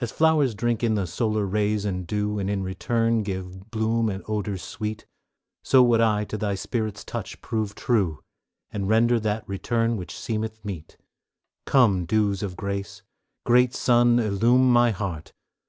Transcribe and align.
As 0.00 0.12
flowers 0.12 0.54
drink 0.54 0.84
in 0.84 0.94
the 0.94 1.08
solar 1.08 1.44
rays 1.44 1.84
and 1.84 2.06
dew, 2.06 2.38
And 2.38 2.48
in 2.48 2.62
return 2.62 3.24
give 3.24 3.72
bloom 3.72 4.08
and 4.08 4.22
odors 4.28 4.62
sweet, 4.62 5.06
So 5.64 5.82
would 5.82 6.00
I 6.00 6.22
to 6.26 6.38
Thy 6.38 6.54
Spirit's 6.54 7.02
touch 7.02 7.40
prove 7.42 7.74
true, 7.74 8.22
And 8.70 8.88
render 8.88 9.18
that 9.18 9.42
return 9.48 9.96
which 9.96 10.16
seemeth 10.16 10.64
meet; 10.64 10.96
Come, 11.64 12.04
dews 12.04 12.44
of 12.44 12.54
grace! 12.56 13.02
Great 13.44 13.74
Sun, 13.74 14.20
illume 14.20 14.72
my 14.72 14.92
heart! 14.92 15.32